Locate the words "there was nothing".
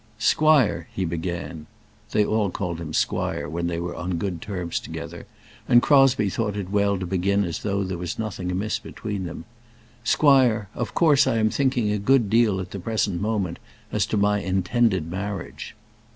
7.83-8.51